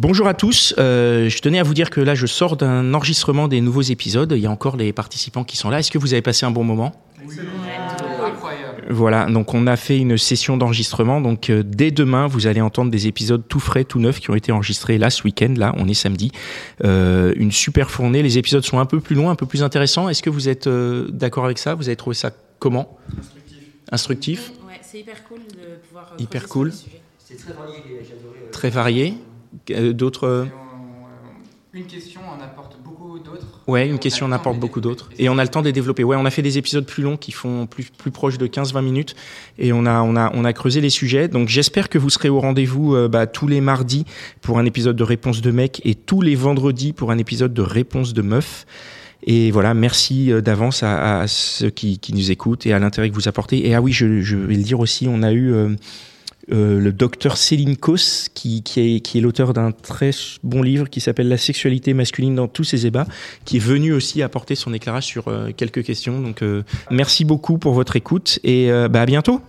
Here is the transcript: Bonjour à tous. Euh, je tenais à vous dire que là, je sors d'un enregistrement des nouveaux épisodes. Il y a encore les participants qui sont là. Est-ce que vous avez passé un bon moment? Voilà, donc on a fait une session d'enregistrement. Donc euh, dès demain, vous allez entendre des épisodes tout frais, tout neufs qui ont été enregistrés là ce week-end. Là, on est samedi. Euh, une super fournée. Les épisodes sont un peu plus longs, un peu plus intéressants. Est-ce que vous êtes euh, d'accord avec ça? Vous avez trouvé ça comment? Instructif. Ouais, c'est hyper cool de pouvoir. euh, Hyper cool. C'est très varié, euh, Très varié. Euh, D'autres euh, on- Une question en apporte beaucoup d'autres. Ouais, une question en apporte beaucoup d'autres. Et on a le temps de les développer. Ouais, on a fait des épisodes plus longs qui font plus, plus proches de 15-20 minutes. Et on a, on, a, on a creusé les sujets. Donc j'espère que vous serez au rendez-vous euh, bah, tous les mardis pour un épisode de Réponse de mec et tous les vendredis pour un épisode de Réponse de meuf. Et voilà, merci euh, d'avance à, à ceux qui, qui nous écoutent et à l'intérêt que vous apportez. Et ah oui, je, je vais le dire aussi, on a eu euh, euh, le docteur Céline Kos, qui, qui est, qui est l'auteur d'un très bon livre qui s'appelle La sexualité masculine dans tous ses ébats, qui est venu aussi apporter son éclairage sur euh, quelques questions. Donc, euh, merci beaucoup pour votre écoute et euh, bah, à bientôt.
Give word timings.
Bonjour 0.00 0.28
à 0.28 0.32
tous. 0.32 0.74
Euh, 0.78 1.28
je 1.28 1.42
tenais 1.42 1.58
à 1.58 1.62
vous 1.62 1.74
dire 1.74 1.90
que 1.90 2.00
là, 2.00 2.14
je 2.14 2.24
sors 2.24 2.56
d'un 2.56 2.94
enregistrement 2.94 3.48
des 3.48 3.60
nouveaux 3.60 3.82
épisodes. 3.82 4.32
Il 4.34 4.40
y 4.40 4.46
a 4.46 4.50
encore 4.50 4.78
les 4.78 4.94
participants 4.94 5.44
qui 5.44 5.58
sont 5.58 5.68
là. 5.68 5.78
Est-ce 5.78 5.90
que 5.90 5.98
vous 5.98 6.14
avez 6.14 6.22
passé 6.22 6.46
un 6.46 6.50
bon 6.50 6.64
moment? 6.64 6.92
Voilà, 8.88 9.26
donc 9.26 9.52
on 9.52 9.66
a 9.66 9.76
fait 9.76 9.98
une 9.98 10.16
session 10.16 10.56
d'enregistrement. 10.56 11.20
Donc 11.20 11.50
euh, 11.50 11.62
dès 11.62 11.90
demain, 11.90 12.28
vous 12.28 12.46
allez 12.46 12.62
entendre 12.62 12.90
des 12.90 13.08
épisodes 13.08 13.42
tout 13.46 13.60
frais, 13.60 13.84
tout 13.84 13.98
neufs 13.98 14.20
qui 14.20 14.30
ont 14.30 14.34
été 14.34 14.52
enregistrés 14.52 14.96
là 14.96 15.10
ce 15.10 15.22
week-end. 15.22 15.52
Là, 15.54 15.74
on 15.76 15.86
est 15.86 15.92
samedi. 15.92 16.32
Euh, 16.82 17.34
une 17.36 17.52
super 17.52 17.90
fournée. 17.90 18.22
Les 18.22 18.38
épisodes 18.38 18.64
sont 18.64 18.78
un 18.78 18.86
peu 18.86 19.00
plus 19.00 19.14
longs, 19.16 19.28
un 19.28 19.34
peu 19.34 19.44
plus 19.44 19.62
intéressants. 19.62 20.08
Est-ce 20.08 20.22
que 20.22 20.30
vous 20.30 20.48
êtes 20.48 20.66
euh, 20.66 21.08
d'accord 21.10 21.44
avec 21.44 21.58
ça? 21.58 21.74
Vous 21.74 21.88
avez 21.88 21.96
trouvé 21.96 22.16
ça 22.16 22.30
comment? 22.58 22.96
Instructif. 23.92 24.50
Ouais, 24.66 24.80
c'est 24.80 25.00
hyper 25.00 25.22
cool 25.24 25.40
de 25.40 25.76
pouvoir. 25.86 26.14
euh, 26.14 26.22
Hyper 26.22 26.48
cool. 26.48 26.72
C'est 27.18 27.36
très 27.36 27.52
varié, 27.52 27.76
euh, 27.90 28.50
Très 28.50 28.70
varié. 28.70 29.14
Euh, 29.70 29.92
D'autres 29.92 30.24
euh, 30.26 30.44
on- 30.44 31.78
Une 31.78 31.86
question 31.86 32.20
en 32.28 32.42
apporte 32.42 32.78
beaucoup 32.82 33.18
d'autres. 33.18 33.60
Ouais, 33.68 33.88
une 33.88 33.98
question 34.00 34.26
en 34.26 34.32
apporte 34.32 34.58
beaucoup 34.58 34.80
d'autres. 34.80 35.10
Et 35.18 35.28
on 35.28 35.38
a 35.38 35.42
le 35.44 35.48
temps 35.48 35.60
de 35.60 35.66
les 35.66 35.72
développer. 35.72 36.02
Ouais, 36.02 36.16
on 36.18 36.24
a 36.24 36.30
fait 36.30 36.42
des 36.42 36.58
épisodes 36.58 36.84
plus 36.84 37.02
longs 37.04 37.16
qui 37.16 37.30
font 37.32 37.66
plus, 37.66 37.84
plus 37.96 38.10
proches 38.10 38.38
de 38.38 38.46
15-20 38.48 38.82
minutes. 38.82 39.14
Et 39.58 39.72
on 39.72 39.86
a, 39.86 40.02
on, 40.02 40.16
a, 40.16 40.32
on 40.34 40.44
a 40.44 40.52
creusé 40.52 40.80
les 40.80 40.90
sujets. 40.90 41.28
Donc 41.28 41.48
j'espère 41.48 41.88
que 41.88 41.98
vous 41.98 42.10
serez 42.10 42.28
au 42.28 42.40
rendez-vous 42.40 42.94
euh, 42.96 43.06
bah, 43.08 43.26
tous 43.28 43.46
les 43.46 43.60
mardis 43.60 44.04
pour 44.42 44.58
un 44.58 44.64
épisode 44.64 44.96
de 44.96 45.04
Réponse 45.04 45.40
de 45.42 45.50
mec 45.52 45.80
et 45.84 45.94
tous 45.94 46.22
les 46.22 46.34
vendredis 46.34 46.92
pour 46.92 47.12
un 47.12 47.18
épisode 47.18 47.54
de 47.54 47.62
Réponse 47.62 48.14
de 48.14 48.22
meuf. 48.22 48.66
Et 49.24 49.50
voilà, 49.50 49.74
merci 49.74 50.32
euh, 50.32 50.40
d'avance 50.40 50.82
à, 50.82 51.20
à 51.20 51.26
ceux 51.28 51.70
qui, 51.70 51.98
qui 51.98 52.14
nous 52.14 52.30
écoutent 52.32 52.66
et 52.66 52.72
à 52.72 52.78
l'intérêt 52.80 53.10
que 53.10 53.14
vous 53.14 53.28
apportez. 53.28 53.68
Et 53.68 53.74
ah 53.74 53.80
oui, 53.82 53.92
je, 53.92 54.22
je 54.22 54.36
vais 54.36 54.54
le 54.56 54.62
dire 54.62 54.80
aussi, 54.80 55.06
on 55.08 55.22
a 55.22 55.30
eu 55.32 55.52
euh, 55.52 55.76
euh, 56.52 56.80
le 56.80 56.92
docteur 56.92 57.36
Céline 57.36 57.76
Kos, 57.76 58.28
qui, 58.34 58.62
qui 58.62 58.80
est, 58.80 59.00
qui 59.00 59.18
est 59.18 59.20
l'auteur 59.20 59.52
d'un 59.52 59.72
très 59.72 60.10
bon 60.42 60.62
livre 60.62 60.88
qui 60.88 61.00
s'appelle 61.00 61.28
La 61.28 61.38
sexualité 61.38 61.94
masculine 61.94 62.34
dans 62.34 62.48
tous 62.48 62.64
ses 62.64 62.86
ébats, 62.86 63.06
qui 63.44 63.56
est 63.56 63.60
venu 63.60 63.92
aussi 63.92 64.22
apporter 64.22 64.54
son 64.54 64.72
éclairage 64.72 65.04
sur 65.04 65.28
euh, 65.28 65.50
quelques 65.56 65.84
questions. 65.84 66.20
Donc, 66.20 66.42
euh, 66.42 66.62
merci 66.90 67.24
beaucoup 67.24 67.58
pour 67.58 67.72
votre 67.72 67.96
écoute 67.96 68.38
et 68.42 68.70
euh, 68.70 68.88
bah, 68.88 69.02
à 69.02 69.06
bientôt. 69.06 69.40